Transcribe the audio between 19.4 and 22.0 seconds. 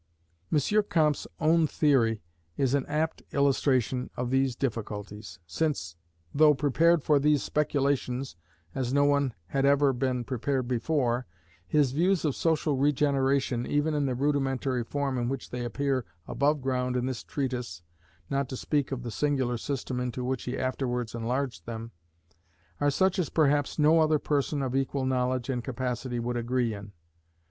system into which he afterwards enlarged them)